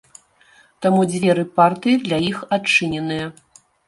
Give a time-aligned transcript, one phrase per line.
[0.85, 3.29] Таму дзверы партыі для іх адчыненыя.